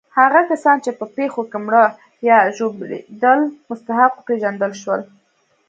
هغه 0.17 0.41
کسان 0.49 0.77
چې 0.85 0.91
په 0.99 1.05
پېښو 1.15 1.41
کې 1.51 1.57
مړه 1.65 1.85
یا 2.29 2.39
ژوبلېدل 2.55 3.39
مستحق 3.69 4.13
وپېژندل 4.15 4.73
شول. 4.81 5.01